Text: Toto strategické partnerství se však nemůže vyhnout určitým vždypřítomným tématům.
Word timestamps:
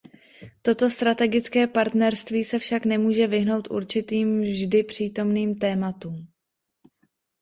Toto 0.61 0.89
strategické 0.89 1.67
partnerství 1.67 2.43
se 2.43 2.59
však 2.59 2.85
nemůže 2.85 3.27
vyhnout 3.27 3.67
určitým 3.71 4.41
vždypřítomným 4.41 5.53
tématům. 5.55 6.27